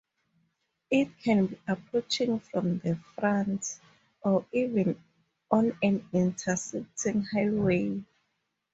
[0.89, 3.79] It can be approaching from the front,
[4.23, 4.99] or even
[5.51, 8.03] on an intersecting highway.